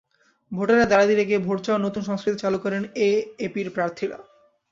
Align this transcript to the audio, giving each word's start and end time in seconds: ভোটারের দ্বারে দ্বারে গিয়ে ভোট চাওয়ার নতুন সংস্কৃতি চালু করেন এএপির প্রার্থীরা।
ভোটারের 0.51 0.87
দ্বারে 0.87 1.05
দ্বারে 1.07 1.23
গিয়ে 1.29 1.45
ভোট 1.47 1.57
চাওয়ার 1.65 1.85
নতুন 1.85 2.01
সংস্কৃতি 2.09 2.37
চালু 2.43 2.57
করেন 2.59 2.81
এএপির 3.05 3.67
প্রার্থীরা। 3.75 4.17